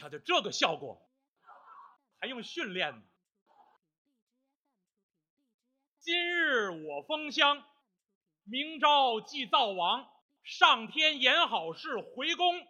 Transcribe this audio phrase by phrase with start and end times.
[0.00, 1.06] 瞧瞧这个效果，
[2.18, 3.02] 还用训练呢。
[5.98, 7.62] 今日我封乡，
[8.44, 10.10] 明朝祭灶王，
[10.42, 12.66] 上天言好事，回宫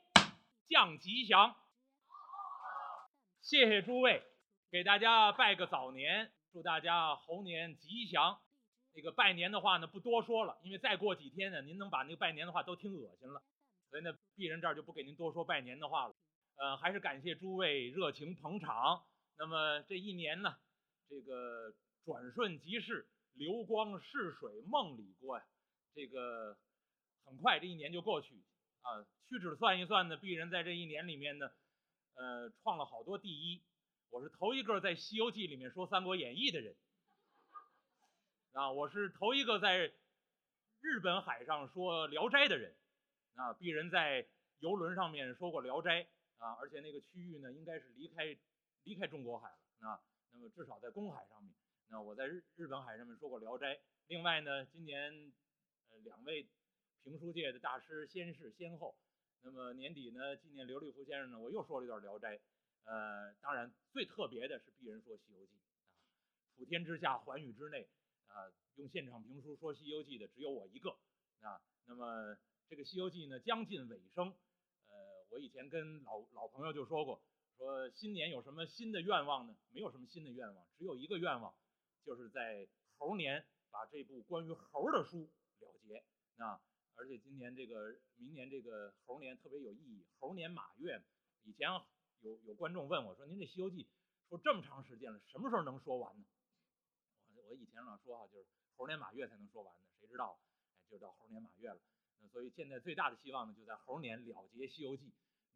[0.68, 1.54] 降吉祥。
[3.42, 4.24] 谢谢诸位，
[4.72, 8.40] 给大家拜个早年，祝大家猴年吉祥。
[8.92, 13.40] 那个拜年的话呢，不多说了，因为再过几天呢，您能把那个拜年的话都听恶心了，
[13.88, 16.14] 所以呢，鄙人这儿就不给您多说拜年的话了。
[16.60, 19.02] 呃，还是感谢诸位热情捧场。
[19.38, 20.56] 那么这一年呢，
[21.08, 21.74] 这个
[22.04, 23.08] 转瞬即逝。
[23.34, 25.44] 流光逝水梦里过呀，
[25.94, 26.58] 这个
[27.24, 28.34] 很快这一年就过去
[28.82, 29.06] 啊。
[29.28, 31.50] 屈指算一算呢，鄙人在这一年里面呢，
[32.16, 33.62] 呃，创了好多第一。
[34.10, 36.76] 我是头一个在《西游记》里面说《三国演义》的人
[38.52, 39.90] 啊，我是头一个在
[40.80, 42.76] 日本海上说《聊斋》的人
[43.36, 43.54] 啊。
[43.54, 44.26] 鄙人在
[44.58, 46.02] 游轮上面说过《聊斋》
[46.40, 48.36] 啊，而且那个区域呢，应该是离开
[48.82, 50.02] 离开中国海了啊。
[50.32, 51.54] 那么至少在公海上面。
[51.88, 53.74] 那我在日日本海上面说过《聊斋》，
[54.06, 55.32] 另外呢，今年
[55.90, 56.48] 呃两位
[57.02, 58.96] 评书界的大师先逝先后，
[59.42, 62.38] 那么年底呢纪念刘立福先生呢，我又说了一段《聊斋》，
[62.84, 66.22] 呃，当然最特别的是鄙人说《西游记》，啊，
[66.56, 67.88] 普天之下寰宇之内
[68.28, 68.46] 啊，
[68.76, 70.90] 用现场评书说《西游记》的只有我一个
[71.40, 71.60] 啊。
[71.86, 74.32] 那么这个《西游记》呢将近尾声，
[75.30, 77.22] 我以前跟老老朋友就说过，
[77.56, 79.56] 说新年有什么新的愿望呢？
[79.72, 81.54] 没有什么新的愿望，只有一个愿望。
[82.04, 85.30] 就是在猴年把这部关于猴的书
[85.60, 86.02] 了结
[86.42, 86.60] 啊！
[86.96, 91.00] 而且今年这个明年这个猴年特别有意义，猴年马月。
[91.44, 91.68] 以前
[92.20, 93.84] 有有观众问我说：“您这《西游记》
[94.28, 96.26] 说这么长时间了，什么时候能说完呢？”
[97.36, 98.46] 我我以前老说哈，就是
[98.76, 99.86] 猴年马月才能说完呢。
[100.00, 100.40] 谁知道
[100.72, 101.80] 哎，就到猴年马月了。
[102.28, 105.06] 所以现在最大的希望呢，就在猴年了结《西游记》，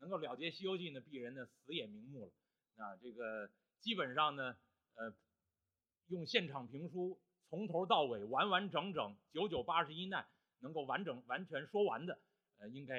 [0.00, 2.32] 能够了结《西游记》呢，鄙人呢死也瞑目了。
[2.76, 4.56] 那这个基本上呢，
[4.94, 5.14] 呃。
[6.08, 10.28] 用现场评书从头到尾完完整整九九八十一难
[10.60, 12.20] 能够完整完全说完的，
[12.58, 12.94] 呃，应该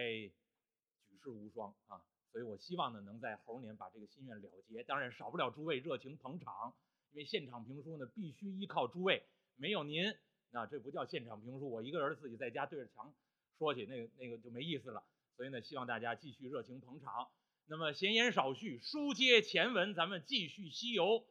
[1.07, 2.01] 举世无双啊！
[2.31, 4.81] 所以我希望呢，能在猴年把这个心愿了结。
[4.81, 6.73] 当然少不了诸位热情捧场，
[7.11, 9.23] 因为现场评书呢必须依靠诸位，
[9.55, 10.11] 没有您，
[10.49, 11.69] 那这不叫现场评书。
[11.69, 13.13] 我一个人自己在家对着墙
[13.57, 15.03] 说起，那个那个就没意思了。
[15.35, 17.27] 所以呢，希望大家继续热情捧场。
[17.67, 21.25] 那么闲言少叙，书接前文，咱们继续西游。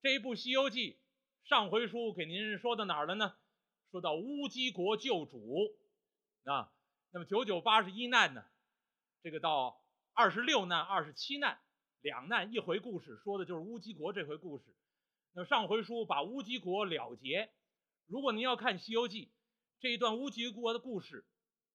[0.00, 0.92] 这一部《西游记》，
[1.48, 3.34] 上回书给您说到哪儿了呢？
[3.90, 5.76] 说到乌鸡国救主
[6.44, 6.72] 啊，
[7.12, 8.44] 那么九九八十一难呢？
[9.22, 11.60] 这个到二十六难、二十七难，
[12.00, 14.64] 两难一回故事，说的就是乌鸡国这回故事。
[15.34, 17.50] 那么上回书把乌鸡国了结。
[18.06, 19.26] 如果您要看《西游记》
[19.82, 21.26] 这一段乌鸡国的故事，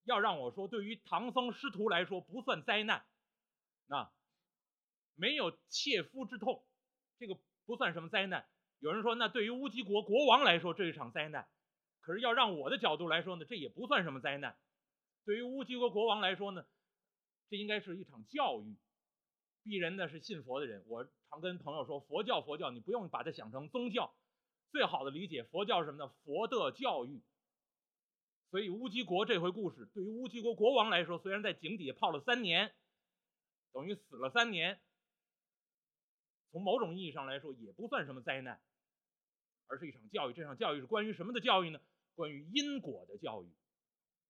[0.05, 3.05] 要让我说，对于唐僧师徒来说不算灾难，
[3.89, 4.11] 啊，
[5.13, 6.65] 没有切肤之痛，
[7.19, 7.37] 这个。
[7.67, 8.47] 不算什么灾难。
[8.79, 11.49] 有人说，那对于乌鸡国国王来说，这一场灾难。
[11.99, 14.57] 可是要让我的角度来说呢，这也不算什么灾难。
[15.25, 16.65] 对于乌鸡国国王来说呢，
[17.49, 18.77] 这应该是一场教育。
[19.65, 24.15] 鄙人呢是信佛的人，我常跟朋友说，佛教佛教，你不用把它想成宗教。
[24.71, 26.13] 最好的理解，佛教是什么呢？
[26.23, 27.21] 佛的教育。
[28.49, 32.73] 所以乌鸡国这回故事，对于乌鸡国国王来说，虽然在井底下泡了三年，
[33.73, 34.79] 等于死了三年。
[36.51, 38.61] 从某种意义上来说，也不算什么灾难，
[39.67, 40.33] 而是一场教育。
[40.33, 41.79] 这场教育是关于什么的教育呢？
[42.15, 43.47] 关于因果的教育。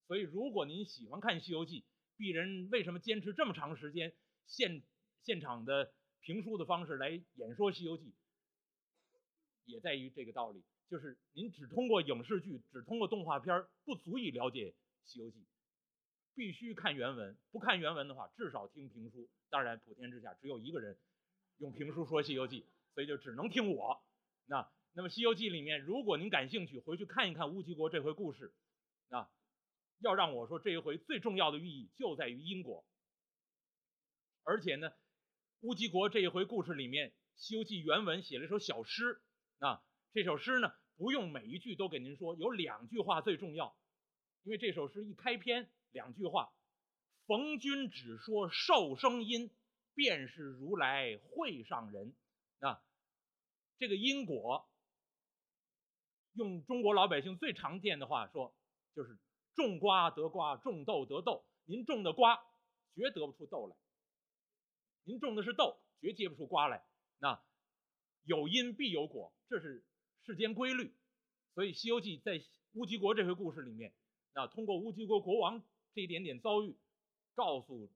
[0.07, 1.81] 所以，如果您喜欢看《西游记》，
[2.17, 4.15] 鄙人为什么坚持这么长时间
[4.47, 4.81] 现
[5.23, 8.05] 现场的评书的方式来演说《西游记》，
[9.65, 14.71] 也在于这个道理：就是您只通过影视剧、只通过动画片不足以了解
[15.05, 15.39] 《西游记》，
[16.33, 17.37] 必须看原文。
[17.51, 19.29] 不看原文的话，至少听评书。
[19.49, 20.97] 当然，普天之下只有一个人。
[21.59, 22.61] 用评书说《西游记》，
[22.93, 23.99] 所以就只能听我。
[24.45, 28.53] 那那么《西游记》里面，如果您感兴趣，回去看一看乌鸡国这回故事。
[29.09, 29.27] 啊，
[29.99, 32.85] 要让我说这一回最重要的寓意就在于因果。
[34.43, 34.91] 而且呢，
[35.61, 39.19] 乌鸡国这一回故事里面，《西游记》原文写了一首小诗。
[39.57, 39.83] 啊，
[40.13, 43.77] 这首诗呢，不用每一句都给您说，有两句话最重要。
[44.43, 46.51] 因为这首诗一开篇两句话
[47.25, 49.49] ：“逢君只说受生因。”
[49.97, 52.15] 便是如来会上人，
[52.59, 52.83] 啊，
[53.79, 54.69] 这个因果，
[56.33, 58.55] 用中国老百姓最常见的话说，
[58.93, 59.17] 就是
[59.55, 61.43] 种瓜得瓜，种豆得豆。
[61.65, 62.39] 您种的瓜
[62.93, 63.75] 绝得不出豆来，
[65.03, 66.85] 您种的是豆，绝结不出瓜来。
[67.17, 67.41] 那
[68.21, 69.83] 有因必有果，这是
[70.27, 70.93] 世间规律。
[71.55, 72.43] 所以《西游记》在
[72.73, 73.93] 乌鸡国这回故事里面，
[74.35, 75.63] 那通过乌鸡国国王
[75.93, 76.75] 这一点点遭遇，
[77.33, 77.89] 告诉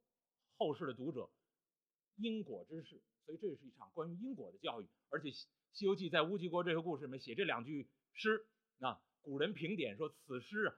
[0.57, 1.29] 后世的读者。
[2.15, 4.87] 因果之事，所以这是一场关于因果的教育。
[5.09, 8.45] 而且《西西游记》在乌鸡国这个故事里面写这两句诗，
[8.79, 10.75] 啊，古人评点说此诗啊，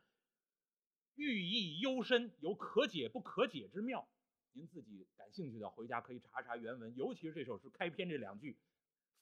[1.15, 4.07] 寓意幽深，有可解不可解之妙。
[4.53, 8.57] 您自己感兴趣的，回家可以查查原文，尤其是这首诗开篇这两句：“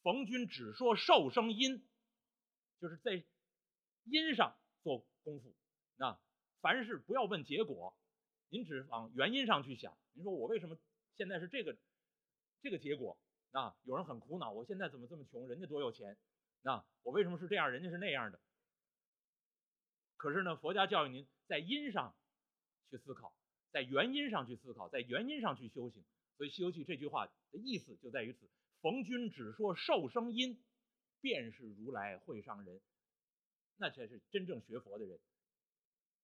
[0.02, 1.84] 逢君只说受生因”，
[2.82, 3.24] 就是在
[4.04, 5.54] 因上做功夫。
[5.98, 6.20] 那
[6.60, 7.96] 凡事不要问结果，
[8.50, 9.96] 您只往原因上去想。
[10.14, 10.78] 您说我为什么
[11.16, 11.78] 现在是这个
[12.62, 13.18] 这个结果？
[13.52, 15.48] 啊，有人很苦恼，我现在怎么这么穷？
[15.48, 16.18] 人家多有钱，
[16.64, 17.72] 那我为什么是这样？
[17.72, 18.40] 人家是那样的。
[20.18, 22.16] 可是呢，佛家教育您在因上
[22.90, 23.34] 去思考。
[23.72, 26.04] 在原因上去思考，在原因上去修行，
[26.36, 28.50] 所以《西游记》这句话的意思就在于此：
[28.82, 30.62] 逢君只说受生因，
[31.22, 32.82] 便是如来会上人，
[33.78, 35.20] 那才是真正学佛的人。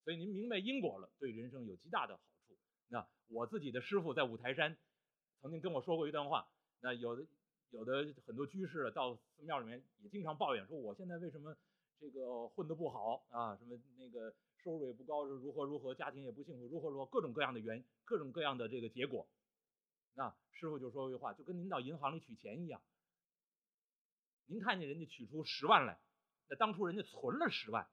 [0.04, 2.58] 所以您明白因果了，对人生有极大的好处。
[2.90, 4.76] 那我自己的师傅在五台山
[5.42, 6.48] 曾经跟我说过一段话，
[6.82, 7.26] 那有的
[7.70, 11.56] 有的很多居士到寺庙里面也经常抱怨说，我现在为什么
[12.00, 13.56] 这个混得不好啊？
[13.56, 14.36] 什么那个。
[14.64, 19.26] 收入也不高，如何如何，家庭也不幸福，如何如何，各种各样的原，各种各样的这个结果。
[20.16, 22.82] 那师傅就说一句话，就跟您到银行里取钱一样，
[24.48, 26.00] 您看见人家取出十万来，
[26.50, 27.88] 那当初人家存了十万，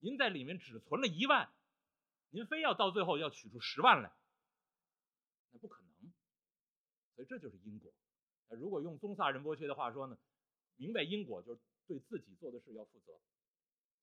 [0.00, 1.52] 您在里面只存了一万，
[2.30, 4.12] 您非要到最后要取出十万来，
[5.52, 6.12] 那不可能。
[7.14, 7.92] 所以这就是因果。
[8.48, 10.18] 那如果用宗萨仁波切的话说呢，
[10.74, 13.18] 明白因果就是对自己做的事要负责。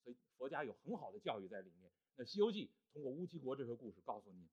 [0.04, 1.92] 所以佛家有很好的教育在里面。
[2.16, 4.50] 那《西游记》通过乌鸡国这个故事告诉你，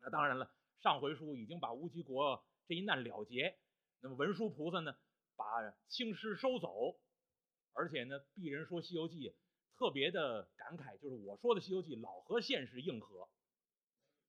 [0.00, 0.50] 那当然了，
[0.80, 3.58] 上回书已经把乌鸡国这一难了结。
[4.00, 4.96] 那么文殊菩萨呢，
[5.36, 5.44] 把
[5.88, 6.98] 青狮收走，
[7.72, 9.30] 而且呢，鄙人说《西游记》
[9.76, 13.28] 特别的感慨，就是我说的《西游记》老和现实硬核。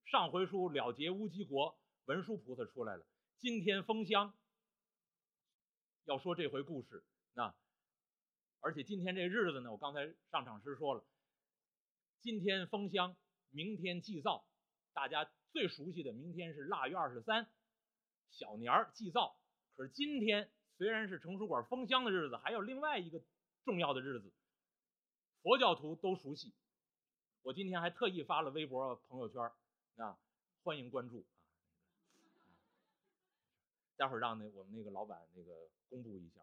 [0.05, 3.05] 上回书了结乌鸡国，文殊菩萨出来了。
[3.39, 4.33] 今天封箱，
[6.05, 7.03] 要说这回故事，
[7.33, 7.53] 那。
[8.59, 11.05] 而且今天这日子呢，我刚才上场时说了，
[12.21, 13.15] 今天封箱，
[13.51, 14.45] 明天祭灶，
[14.93, 17.47] 大家最熟悉的明天是腊月二十三，
[18.31, 19.37] 小年儿祭灶。
[19.77, 23.21] 可是今天虽然是成书馆封箱的日子，还有另外一个
[23.63, 24.33] 重要的日子，
[25.43, 26.51] 佛教徒都熟悉。
[27.43, 29.39] 我今天还特意发了微博朋友圈
[29.97, 30.17] 啊，
[30.63, 31.23] 欢迎关注
[32.17, 32.41] 啊。
[33.97, 36.41] 待会儿让那我们那个老板那个公布一下。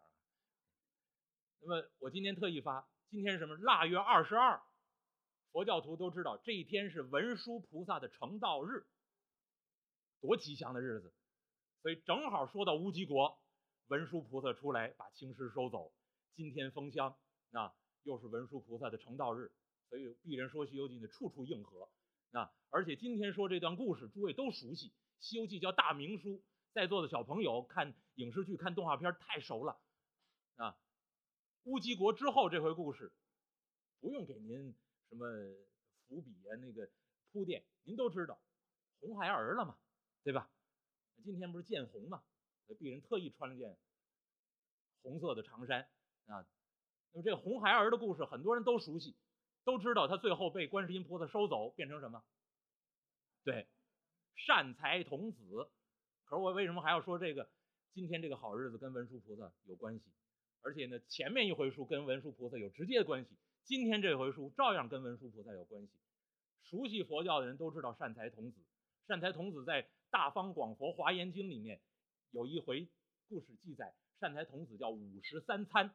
[1.59, 3.55] 那么我今天特意发，今天是什么？
[3.57, 4.61] 腊月二十二，
[5.51, 8.85] 佛教徒都知道这一天是文殊菩萨的成道日，
[10.21, 11.13] 多吉祥的日子。
[11.85, 13.39] 所以正好说到乌鸡国，
[13.89, 15.93] 文殊菩萨出来把青狮收走，
[16.33, 17.15] 今天封箱，
[17.51, 17.71] 那
[18.01, 19.51] 又是文殊菩萨的成道日，
[19.87, 21.87] 所以鄙人说《西游记》呢，处处应和。
[22.31, 24.89] 那而且今天说这段故事，诸位都熟悉，
[25.19, 26.41] 《西游记》叫大明书，
[26.73, 29.79] 在座的小朋友看影视剧、看动画片太熟了，
[30.55, 30.75] 啊。
[31.65, 33.13] 乌鸡国之后这回故事，
[33.99, 34.73] 不用给您
[35.07, 35.27] 什么
[36.07, 36.89] 伏笔啊，那个
[37.31, 38.41] 铺垫，您都知道，
[39.01, 39.77] 红孩儿了嘛，
[40.23, 40.49] 对吧？
[41.23, 42.23] 今天不是见红嘛，
[42.67, 43.75] 鄙人特意穿了件
[45.01, 45.87] 红色的长衫
[46.27, 46.45] 啊。
[47.11, 49.15] 那么这个红孩儿的故事，很多人都熟悉，
[49.63, 52.23] 都知道他最后被观世音菩萨收走，变成什么？
[53.43, 53.67] 对，
[54.35, 55.69] 善财童子。
[56.25, 57.49] 可是我为什么还要说这个？
[57.93, 60.11] 今天这个好日子跟文殊菩萨有关系？
[60.61, 65.89] 而且呢，前面一回书跟文殊菩萨有直接的关系，今天这回书照样跟文殊菩萨有关系。
[66.63, 68.57] 熟悉佛教的人都知道善财童子，
[69.07, 69.83] 善财童子在
[70.15, 71.81] 《大方广佛华严经》里面
[72.31, 72.87] 有一回
[73.27, 75.93] 故事记载，善财童子叫五十三参，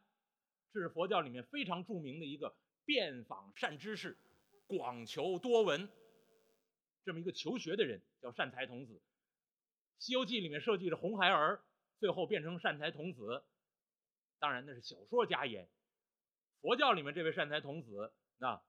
[0.75, 4.19] 这是佛教里面非常著名的一个遍访善知识、
[4.67, 5.89] 广求多闻
[7.03, 8.93] 这么一个求学的人，叫善财童子。
[9.99, 11.65] 《西游记》里面设计的红孩儿，
[11.99, 13.43] 最后变成善财童子。
[14.39, 15.67] 当然那是小说家言，
[16.61, 18.63] 佛教里面这位善财童子，那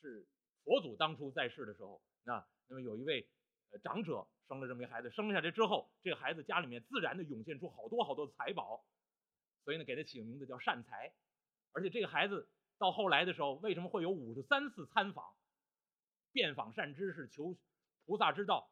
[0.00, 0.26] 是
[0.64, 3.28] 佛祖当初在世的时候，那那么有一位
[3.82, 8.84] 长者生了这么一孩子，生下来之后，这个孩子家里面自然的涌现出好多好多的财宝，
[9.64, 11.12] 所以呢给他起个名字叫善财，
[11.72, 12.48] 而且这个孩子
[12.78, 15.34] 到后来的时候，为什么会有五十三次参访，
[16.32, 17.56] 遍访善知识求
[18.06, 18.70] 菩萨之道，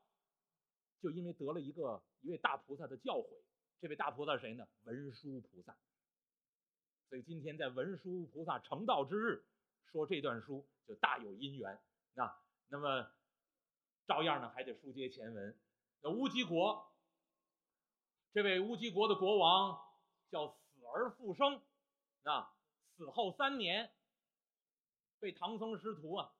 [1.02, 3.42] 就因为得了一个一位大菩萨的教诲。
[3.78, 4.66] 这位大菩萨是谁呢？
[4.84, 5.76] 文殊菩萨。
[7.08, 9.44] 所以今天在文殊菩萨成道之日，
[9.92, 11.78] 说这段书就大有因缘。
[12.14, 12.34] 那
[12.68, 13.06] 那么
[14.06, 15.58] 照样呢，还得书接前文。
[16.02, 16.92] 那乌鸡国，
[18.32, 19.78] 这位乌鸡国的国王
[20.30, 20.56] 叫死
[20.94, 21.60] 而复生。
[22.22, 22.52] 啊，
[22.96, 23.88] 死后三年，
[25.20, 26.32] 被唐僧师徒啊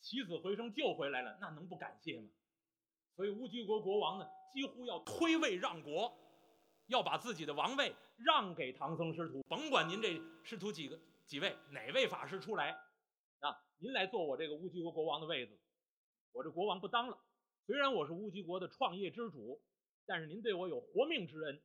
[0.00, 2.28] 起死回生救回来了，那能不感谢吗？
[3.16, 6.16] 所以乌鸡国国王呢，几乎要推位让国，
[6.86, 9.42] 要把自己的王位让给唐僧师徒。
[9.48, 12.70] 甭管您这师徒几个几位，哪位法师出来
[13.40, 15.58] 啊，您来做我这个乌鸡国国王的位子，
[16.34, 17.18] 我这国王不当了。
[17.64, 19.62] 虽然我是乌鸡国的创业之主，
[20.04, 21.62] 但是您对我有活命之恩。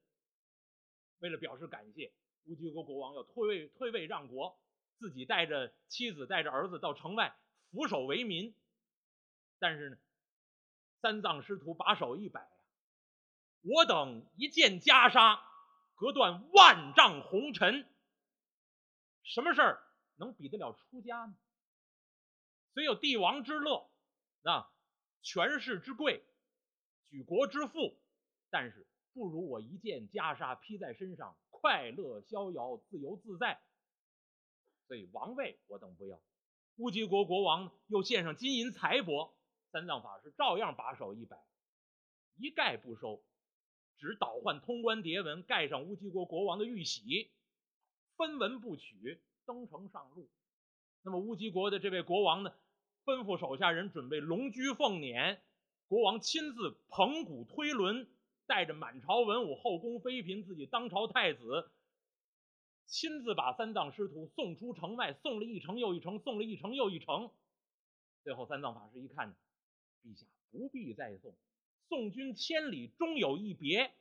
[1.18, 2.14] 为了表示感谢，
[2.46, 4.60] 乌鸡国国王要退位退位让国，
[5.00, 7.36] 自己带着妻子带着儿子到城外
[7.72, 8.56] 俯首为民。
[9.58, 9.98] 但是呢，
[11.02, 12.52] 三藏师徒把手一摆呀，
[13.64, 15.40] 我等一剑袈裟，
[15.96, 17.88] 隔断万丈红尘。
[19.24, 19.84] 什么事儿
[20.18, 21.36] 能比得了出家呢？
[22.76, 23.89] 虽有帝王之乐，
[24.44, 24.72] 啊，
[25.22, 26.24] 权势之贵，
[27.10, 28.00] 举国之富，
[28.50, 28.86] 但是。
[29.12, 33.60] 不如我一件袈裟披在身上，快乐逍遥、自由自在。
[34.88, 36.22] 所以王位我等不要。
[36.78, 39.34] 乌鸡国国王又献上金银财帛，
[39.72, 41.38] 三藏法师照样把手一摆，
[42.38, 43.22] 一概不收，
[43.98, 47.32] 只倒换通关牒文，盖上乌鸡国国王的玉玺，
[48.16, 50.30] 分文不取，登城上路。
[51.02, 52.54] 那么乌鸡国的这位国王呢，
[53.10, 55.40] 吩咐手下人准备龙驹凤辇，
[55.88, 58.08] 国王亲自捧鼓推轮。
[58.46, 61.70] 带着满朝文武、后宫妃嫔，自己当朝太子，
[62.88, 67.30] 亲自把三藏师徒送出城外，送了一程又一程，送了一程又一程。
[68.24, 69.36] 最后，三藏法师一看，
[70.04, 71.36] 陛下不必再送，
[71.90, 73.92] 送君千里终有一别，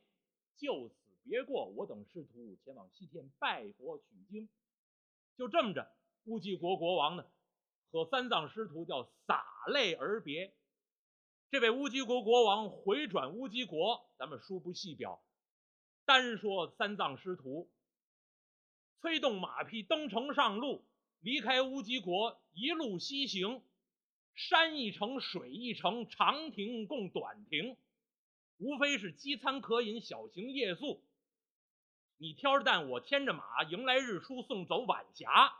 [0.57, 1.67] 就此别过。
[1.67, 4.49] 我等师徒前往西天拜佛取经。
[5.37, 5.91] 就这么着，
[6.23, 7.25] 乌鸡国国王呢，
[7.91, 10.53] 和三藏师徒叫洒泪而别。
[11.51, 15.19] 这位乌鸡国国王回转乌鸡国，咱们书不细表，
[16.05, 17.69] 单说三藏师徒
[19.01, 20.85] 催动马匹登城上路，
[21.21, 23.63] 离开乌鸡国，一路西行，
[24.35, 27.75] 山一程，水一程，长亭共短亭，
[28.57, 31.01] 无非是饥餐渴饮，小行夜宿。
[32.17, 35.51] 你挑着担，我牵着马，迎来日出，送走晚霞，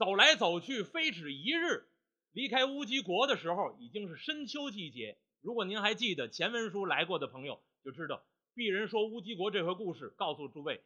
[0.00, 1.86] 走来走去，非止一日。
[2.32, 5.18] 离开乌鸡国的时候，已经是深秋季节。
[5.42, 10.82] 如果您还记得前文书来过的朋友，就知道鄙人说乌鸡国这回故事，告诉诸位，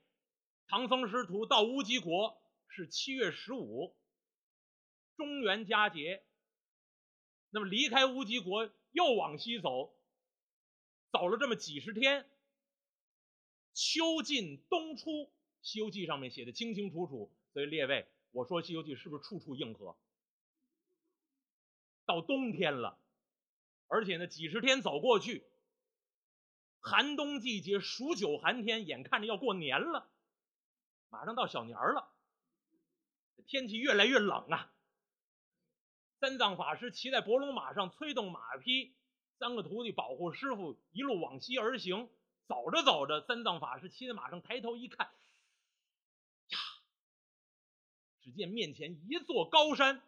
[0.67, 3.95] 唐僧师徒到乌鸡国是七月十五，
[5.17, 6.25] 中元佳节。
[7.51, 9.95] 那么离开乌鸡国，又往西走，
[11.13, 12.27] 走了这么几十天，
[13.75, 15.11] 秋尽冬初，
[15.63, 17.33] 《西游记》上面写的清清楚楚。
[17.53, 19.97] 所以列位，我说《西游记》是不是处处硬核？
[22.05, 22.99] 到冬天了，
[23.87, 25.47] 而且呢，几十天走过去，
[26.81, 30.11] 寒冬季节，数九寒天，眼看着要过年了，
[31.11, 32.13] 马上到小年儿了，
[33.47, 34.73] 天气越来越冷啊。
[36.19, 38.97] 三藏法师骑在伯龙马上，催动马匹，
[39.39, 42.11] 三个徒弟保护师傅，一路往西而行。
[42.49, 45.07] 走着走着，三藏法师骑在马上，抬头一看，
[46.49, 46.59] 呀，
[48.25, 50.03] 只见面前一座高山。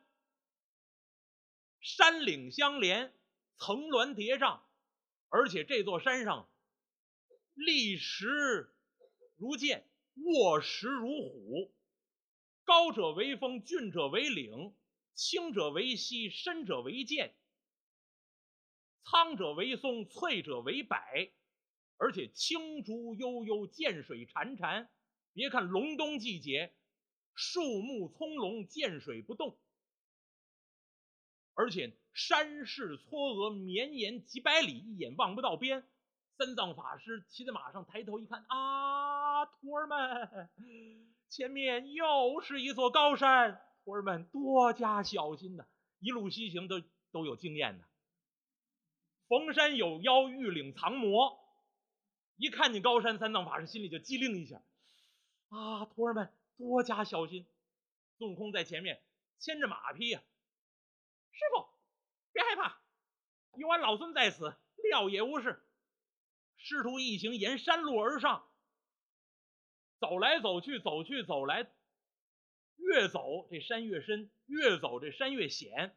[1.81, 3.13] 山岭相连，
[3.59, 4.63] 层峦叠嶂，
[5.29, 6.49] 而且这座山上
[7.53, 8.75] 立石
[9.37, 11.75] 如剑，卧石如虎。
[12.65, 14.75] 高者为峰，峻者为岭，
[15.15, 17.35] 清者为溪，深者为涧，
[19.05, 20.97] 苍者为松，翠者为柏。
[21.99, 24.89] 而且青竹悠悠，涧水潺潺。
[25.35, 26.75] 别看隆冬季节，
[27.37, 29.57] 树木葱茏，涧水不动。
[31.55, 35.85] 而且山势嵯峨，绵延几百里，一眼望不到边。
[36.39, 40.51] 三藏法师骑在马上，抬头一看，啊，徒儿们，
[41.31, 45.65] 前面又是一座高山，徒儿们多加小心呐！
[45.99, 47.85] 一路西行都都有经验的。
[49.29, 51.39] 逢山有妖，遇岭藏魔。
[52.37, 54.63] 一看见高山，三藏法师心里就机灵一下，
[55.49, 57.47] 啊，徒儿们多加小心。
[58.19, 59.03] 孙悟空在前面
[59.39, 60.23] 牵着马匹呀。
[61.33, 61.69] 师傅，
[62.33, 62.81] 别害怕，
[63.57, 65.63] 有俺老孙在此，料也无事。
[66.57, 68.49] 师徒一行沿山路而上，
[69.99, 71.71] 走来走去，走去走来，
[72.77, 75.97] 越走这山越深，越走这山越险。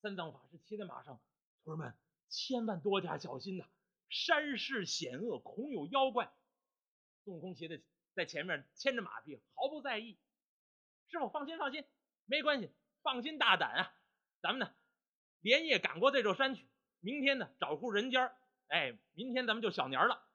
[0.00, 1.20] 三藏法师骑在马上，
[1.64, 1.94] 徒儿们
[2.30, 3.66] 千万多加小心呐！
[4.08, 6.32] 山势险恶，恐有妖怪。
[7.24, 7.80] 孙悟空骑在
[8.14, 10.18] 在前面牵着马匹，毫不在意。
[11.08, 11.84] 师傅放心放心，
[12.26, 12.70] 没关系，
[13.02, 13.94] 放心大胆啊！
[14.40, 14.74] 咱们呢，
[15.40, 16.68] 连夜赶过这座山去。
[17.00, 18.34] 明天呢，找户人家
[18.68, 20.26] 哎，明天咱们就小年了。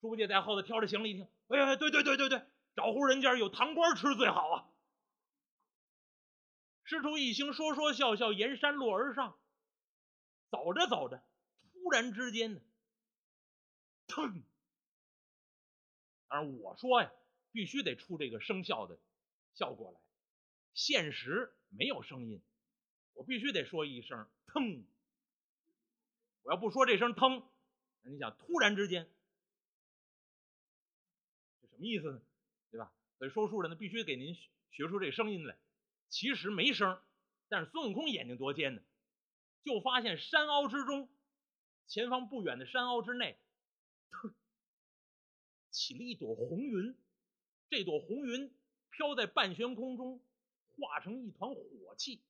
[0.00, 2.42] 猪八戒在后头挑着行李，一听，哎呀，对对对对对，
[2.74, 4.68] 找户人家有糖瓜吃最好啊。
[6.84, 9.38] 师徒一行说说笑笑，沿山路而上。
[10.50, 11.22] 走着走着，
[11.72, 12.60] 突然之间呢，
[14.06, 14.42] 腾！
[16.32, 17.12] 而我说呀，
[17.52, 18.98] 必须得出这个声效的
[19.52, 20.00] 效果来，
[20.72, 22.40] 现实没有声音，
[23.12, 24.82] 我必须得说一声腾。
[26.42, 27.46] 我要不说这声腾，
[28.00, 29.06] 那你想突然之间，
[31.60, 32.22] 这什么意思呢？
[32.70, 32.90] 对吧？
[33.18, 34.34] 所以说书人呢，必须给您
[34.70, 35.58] 学出这声音来。
[36.08, 36.98] 其实没声，
[37.50, 38.82] 但是孙悟空眼睛多尖呢，
[39.62, 41.10] 就发现山凹之中，
[41.88, 43.38] 前方不远的山凹之内，
[45.72, 46.94] 起了一朵红云。
[47.68, 48.54] 这朵红云
[48.90, 50.22] 飘在半悬空中，
[50.76, 52.20] 化成一团火气，